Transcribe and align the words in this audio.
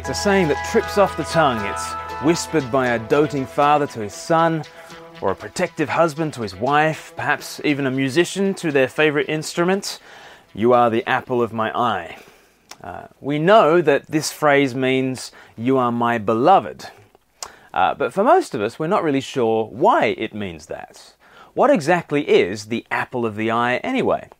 It's 0.00 0.08
a 0.08 0.14
saying 0.14 0.48
that 0.48 0.66
trips 0.72 0.96
off 0.96 1.18
the 1.18 1.24
tongue. 1.24 1.62
It's 1.66 1.92
whispered 2.24 2.72
by 2.72 2.86
a 2.86 2.98
doting 2.98 3.44
father 3.44 3.86
to 3.88 4.00
his 4.00 4.14
son, 4.14 4.64
or 5.20 5.30
a 5.30 5.36
protective 5.36 5.90
husband 5.90 6.32
to 6.32 6.40
his 6.40 6.54
wife, 6.56 7.12
perhaps 7.16 7.60
even 7.64 7.84
a 7.84 7.90
musician 7.90 8.54
to 8.54 8.72
their 8.72 8.88
favorite 8.88 9.28
instrument. 9.28 9.98
You 10.54 10.72
are 10.72 10.88
the 10.88 11.06
apple 11.06 11.42
of 11.42 11.52
my 11.52 11.70
eye. 11.78 12.16
Uh, 12.82 13.08
we 13.20 13.38
know 13.38 13.82
that 13.82 14.06
this 14.06 14.32
phrase 14.32 14.74
means, 14.74 15.32
You 15.54 15.76
are 15.76 15.92
my 15.92 16.16
beloved. 16.16 16.86
Uh, 17.74 17.92
but 17.92 18.14
for 18.14 18.24
most 18.24 18.54
of 18.54 18.62
us, 18.62 18.78
we're 18.78 18.86
not 18.86 19.04
really 19.04 19.20
sure 19.20 19.66
why 19.66 20.14
it 20.16 20.32
means 20.32 20.64
that. 20.64 21.12
What 21.52 21.68
exactly 21.68 22.26
is 22.26 22.68
the 22.68 22.86
apple 22.90 23.26
of 23.26 23.36
the 23.36 23.50
eye 23.50 23.76
anyway? 23.84 24.30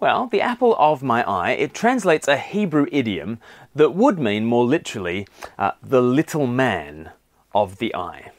Well, 0.00 0.28
the 0.28 0.40
apple 0.40 0.76
of 0.78 1.02
my 1.02 1.28
eye, 1.28 1.52
it 1.52 1.74
translates 1.74 2.28
a 2.28 2.36
Hebrew 2.36 2.86
idiom 2.92 3.40
that 3.74 3.96
would 3.96 4.18
mean 4.20 4.44
more 4.44 4.64
literally 4.64 5.26
uh, 5.58 5.72
the 5.82 6.00
little 6.00 6.46
man 6.46 7.10
of 7.52 7.78
the 7.78 7.92
eye. 7.96 8.30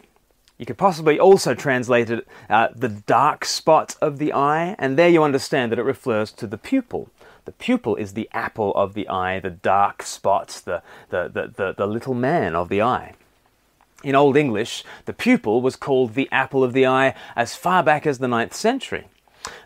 You 0.57 0.65
could 0.65 0.77
possibly 0.77 1.19
also 1.19 1.53
translate 1.53 2.09
it 2.09 2.25
uh, 2.49 2.69
the 2.73 2.87
dark 2.87 3.43
spot 3.43 3.97
of 4.01 4.19
the 4.19 4.31
eye, 4.31 4.77
and 4.79 4.97
there 4.97 5.09
you 5.09 5.21
understand 5.21 5.71
that 5.71 5.79
it 5.79 5.83
refers 5.83 6.31
to 6.33 6.47
the 6.47 6.57
pupil. 6.57 7.09
The 7.43 7.51
pupil 7.51 7.97
is 7.97 8.13
the 8.13 8.29
apple 8.31 8.73
of 8.75 8.93
the 8.93 9.09
eye, 9.09 9.39
the 9.39 9.49
dark 9.49 10.03
spot, 10.03 10.61
the, 10.63 10.81
the, 11.09 11.27
the, 11.27 11.53
the, 11.53 11.73
the 11.73 11.87
little 11.87 12.13
man 12.13 12.55
of 12.55 12.69
the 12.69 12.81
eye. 12.81 13.15
In 14.01 14.15
Old 14.15 14.37
English, 14.37 14.85
the 15.03 15.13
pupil 15.13 15.61
was 15.61 15.75
called 15.75 16.13
the 16.13 16.29
apple 16.31 16.63
of 16.63 16.71
the 16.71 16.87
eye 16.87 17.15
as 17.35 17.57
far 17.57 17.83
back 17.83 18.07
as 18.07 18.19
the 18.19 18.27
9th 18.27 18.53
century. 18.53 19.07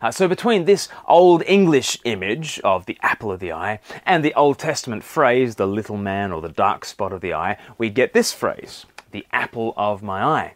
Uh, 0.02 0.12
so, 0.12 0.28
between 0.28 0.66
this 0.66 0.90
Old 1.08 1.44
English 1.46 1.98
image 2.04 2.60
of 2.64 2.86
the 2.86 2.98
apple 3.02 3.32
of 3.32 3.40
the 3.40 3.52
eye 3.52 3.80
and 4.06 4.24
the 4.24 4.34
Old 4.34 4.60
Testament 4.60 5.04
phrase, 5.04 5.56
the 5.56 5.68
little 5.68 5.98
man 5.98 6.32
or 6.32 6.42
the 6.42 6.50
dark 6.50 6.86
spot 6.86 7.14
of 7.14 7.22
the 7.22 7.34
eye, 7.34 7.58
we 7.78 7.90
get 7.90 8.14
this 8.14 8.32
phrase, 8.32 8.86
the 9.12 9.26
apple 9.32 9.74
of 9.78 10.04
my 10.04 10.24
eye. 10.24 10.54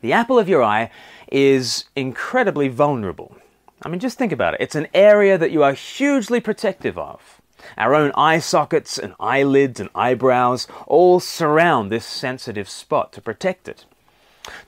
The 0.00 0.12
apple 0.12 0.38
of 0.38 0.48
your 0.48 0.62
eye 0.62 0.90
is 1.32 1.86
incredibly 1.96 2.68
vulnerable. 2.68 3.36
I 3.82 3.88
mean, 3.88 4.00
just 4.00 4.18
think 4.18 4.32
about 4.32 4.54
it. 4.54 4.60
It's 4.60 4.74
an 4.74 4.88
area 4.94 5.36
that 5.38 5.50
you 5.50 5.62
are 5.62 5.72
hugely 5.72 6.40
protective 6.40 6.98
of. 6.98 7.40
Our 7.78 7.94
own 7.94 8.12
eye 8.14 8.38
sockets 8.38 8.98
and 8.98 9.14
eyelids 9.18 9.80
and 9.80 9.88
eyebrows 9.94 10.68
all 10.86 11.20
surround 11.20 11.90
this 11.90 12.04
sensitive 12.04 12.68
spot 12.68 13.12
to 13.14 13.22
protect 13.22 13.68
it. 13.68 13.86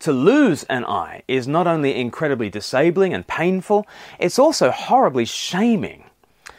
To 0.01 0.13
lose 0.13 0.65
an 0.65 0.85
eye 0.85 1.23
is 1.29 1.47
not 1.47 1.67
only 1.67 1.95
incredibly 1.95 2.49
disabling 2.49 3.13
and 3.13 3.27
painful, 3.27 3.87
it's 4.19 4.39
also 4.39 4.71
horribly 4.71 5.25
shaming. 5.25 6.05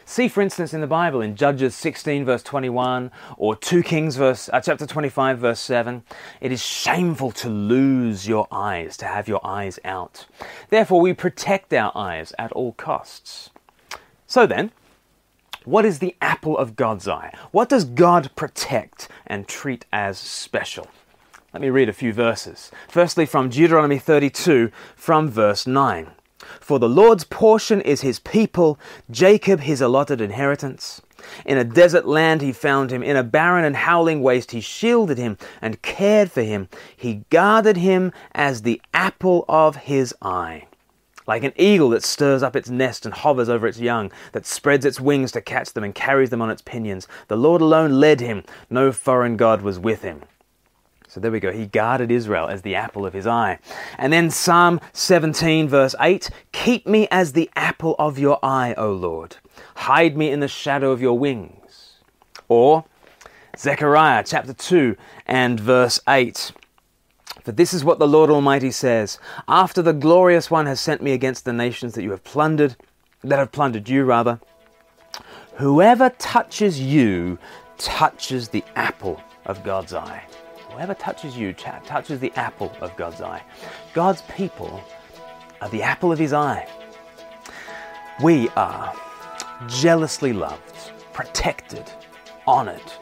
See, 0.04 0.28
for 0.28 0.40
instance, 0.40 0.72
in 0.72 0.80
the 0.80 0.86
Bible, 0.86 1.20
in 1.20 1.36
Judges 1.36 1.74
16, 1.74 2.24
verse 2.24 2.42
21, 2.42 3.10
or 3.36 3.54
2 3.54 3.82
Kings, 3.82 4.16
verse, 4.16 4.48
uh, 4.50 4.58
chapter 4.58 4.86
25, 4.86 5.38
verse 5.38 5.60
7, 5.60 6.02
it 6.40 6.50
is 6.50 6.62
shameful 6.64 7.30
to 7.32 7.50
lose 7.50 8.26
your 8.26 8.48
eyes, 8.50 8.96
to 8.96 9.04
have 9.04 9.28
your 9.28 9.46
eyes 9.46 9.78
out. 9.84 10.24
Therefore, 10.70 11.02
we 11.02 11.12
protect 11.12 11.74
our 11.74 11.92
eyes 11.94 12.32
at 12.38 12.52
all 12.52 12.72
costs. 12.72 13.50
So 14.26 14.46
then, 14.46 14.70
what 15.66 15.84
is 15.84 15.98
the 15.98 16.16
apple 16.22 16.56
of 16.56 16.74
God's 16.74 17.06
eye? 17.06 17.34
What 17.50 17.68
does 17.68 17.84
God 17.84 18.30
protect 18.34 19.08
and 19.26 19.46
treat 19.46 19.84
as 19.92 20.16
special? 20.16 20.86
Let 21.54 21.62
me 21.62 21.70
read 21.70 21.88
a 21.88 21.94
few 21.94 22.12
verses. 22.12 22.70
Firstly, 22.90 23.24
from 23.24 23.48
Deuteronomy 23.48 23.98
32, 23.98 24.70
from 24.94 25.30
verse 25.30 25.66
9. 25.66 26.10
For 26.60 26.78
the 26.78 26.90
Lord's 26.90 27.24
portion 27.24 27.80
is 27.80 28.02
his 28.02 28.18
people, 28.18 28.78
Jacob 29.10 29.60
his 29.60 29.80
allotted 29.80 30.20
inheritance. 30.20 31.00
In 31.46 31.56
a 31.56 31.64
desert 31.64 32.06
land 32.06 32.42
he 32.42 32.52
found 32.52 32.90
him, 32.90 33.02
in 33.02 33.16
a 33.16 33.22
barren 33.22 33.64
and 33.64 33.76
howling 33.76 34.20
waste 34.20 34.50
he 34.50 34.60
shielded 34.60 35.16
him 35.16 35.38
and 35.62 35.80
cared 35.80 36.30
for 36.30 36.42
him. 36.42 36.68
He 36.94 37.24
guarded 37.30 37.78
him 37.78 38.12
as 38.32 38.60
the 38.60 38.82
apple 38.92 39.46
of 39.48 39.76
his 39.76 40.14
eye. 40.20 40.66
Like 41.26 41.44
an 41.44 41.54
eagle 41.56 41.88
that 41.90 42.04
stirs 42.04 42.42
up 42.42 42.56
its 42.56 42.68
nest 42.68 43.06
and 43.06 43.14
hovers 43.14 43.48
over 43.48 43.66
its 43.66 43.80
young, 43.80 44.12
that 44.32 44.44
spreads 44.44 44.84
its 44.84 45.00
wings 45.00 45.32
to 45.32 45.40
catch 45.40 45.72
them 45.72 45.82
and 45.82 45.94
carries 45.94 46.28
them 46.28 46.42
on 46.42 46.50
its 46.50 46.62
pinions, 46.62 47.08
the 47.28 47.36
Lord 47.36 47.62
alone 47.62 47.98
led 47.98 48.20
him, 48.20 48.44
no 48.68 48.92
foreign 48.92 49.38
God 49.38 49.62
was 49.62 49.78
with 49.78 50.02
him. 50.02 50.24
So 51.08 51.20
there 51.20 51.30
we 51.30 51.40
go. 51.40 51.52
He 51.52 51.66
guarded 51.66 52.10
Israel 52.10 52.48
as 52.48 52.62
the 52.62 52.74
apple 52.74 53.06
of 53.06 53.14
his 53.14 53.26
eye. 53.26 53.58
And 53.96 54.12
then 54.12 54.30
Psalm 54.30 54.78
17, 54.92 55.66
verse 55.66 55.94
8 55.98 56.28
Keep 56.52 56.86
me 56.86 57.08
as 57.10 57.32
the 57.32 57.50
apple 57.56 57.96
of 57.98 58.18
your 58.18 58.38
eye, 58.42 58.74
O 58.76 58.92
Lord. 58.92 59.36
Hide 59.74 60.16
me 60.18 60.30
in 60.30 60.40
the 60.40 60.48
shadow 60.48 60.92
of 60.92 61.00
your 61.00 61.18
wings. 61.18 61.94
Or 62.48 62.84
Zechariah 63.56 64.22
chapter 64.26 64.52
2 64.52 64.96
and 65.26 65.58
verse 65.58 65.98
8. 66.06 66.52
For 67.42 67.52
this 67.52 67.72
is 67.72 67.84
what 67.84 67.98
the 67.98 68.06
Lord 68.06 68.28
Almighty 68.28 68.70
says 68.70 69.18
After 69.48 69.80
the 69.80 69.94
glorious 69.94 70.50
one 70.50 70.66
has 70.66 70.78
sent 70.78 71.02
me 71.02 71.12
against 71.12 71.46
the 71.46 71.54
nations 71.54 71.94
that 71.94 72.02
you 72.02 72.10
have 72.10 72.22
plundered, 72.22 72.76
that 73.24 73.38
have 73.38 73.52
plundered 73.52 73.88
you, 73.88 74.04
rather, 74.04 74.40
whoever 75.54 76.10
touches 76.10 76.78
you 76.78 77.38
touches 77.78 78.50
the 78.50 78.64
apple 78.76 79.22
of 79.46 79.64
God's 79.64 79.94
eye. 79.94 80.22
Whoever 80.78 80.94
touches 80.94 81.36
you 81.36 81.54
touches 81.54 82.20
the 82.20 82.32
apple 82.36 82.72
of 82.80 82.94
God's 82.94 83.20
eye. 83.20 83.42
God's 83.94 84.22
people 84.36 84.80
are 85.60 85.68
the 85.70 85.82
apple 85.82 86.12
of 86.12 86.20
his 86.20 86.32
eye. 86.32 86.68
We 88.22 88.48
are 88.50 88.94
jealously 89.66 90.32
loved, 90.32 90.92
protected, 91.12 91.90
honored. 92.46 92.92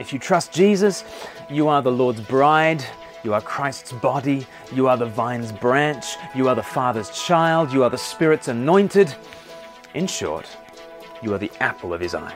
If 0.00 0.12
you 0.12 0.18
trust 0.18 0.52
Jesus, 0.52 1.04
you 1.48 1.68
are 1.68 1.82
the 1.82 1.92
Lord's 1.92 2.20
bride, 2.20 2.84
you 3.22 3.32
are 3.32 3.40
Christ's 3.40 3.92
body, 3.92 4.44
you 4.74 4.88
are 4.88 4.96
the 4.96 5.06
vine's 5.06 5.52
branch, 5.52 6.16
you 6.34 6.48
are 6.48 6.56
the 6.56 6.64
Father's 6.64 7.10
child, 7.10 7.72
you 7.72 7.84
are 7.84 7.90
the 7.90 7.96
Spirit's 7.96 8.48
anointed. 8.48 9.14
In 9.94 10.08
short, 10.08 10.48
you 11.22 11.32
are 11.32 11.38
the 11.38 11.52
apple 11.60 11.94
of 11.94 12.00
his 12.00 12.16
eye. 12.16 12.34